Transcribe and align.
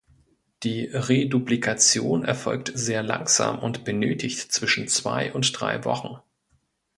Die 0.63 0.85
Reduplikation 0.85 2.25
erfolgt 2.25 2.71
sehr 2.73 3.03
langsam 3.03 3.59
und 3.59 3.85
benötigt 3.85 4.51
zwischen 4.51 4.87
zwei 4.87 5.31
und 5.31 5.51
drei 5.61 5.85
Wochen. 5.85 6.17